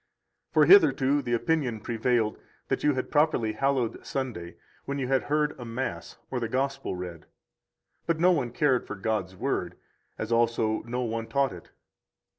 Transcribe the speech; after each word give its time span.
97 0.55 0.55
For 0.55 0.73
hitherto 1.05 1.21
the 1.21 1.33
opinion 1.35 1.79
prevailed 1.79 2.39
that 2.69 2.83
you 2.83 2.95
had 2.95 3.11
properly 3.11 3.53
hallowed 3.53 4.03
Sunday 4.03 4.55
when 4.85 4.97
you 4.97 5.07
had 5.07 5.25
heard 5.25 5.53
a 5.59 5.63
mass 5.63 6.17
or 6.31 6.39
the 6.39 6.49
Gospel 6.49 6.95
read; 6.95 7.27
but 8.07 8.19
no 8.19 8.31
one 8.31 8.49
cared 8.49 8.87
for 8.87 8.95
God's 8.95 9.35
Word, 9.35 9.75
as 10.17 10.31
also 10.31 10.81
no 10.87 11.03
one 11.03 11.27
taught 11.27 11.53
it. 11.53 11.69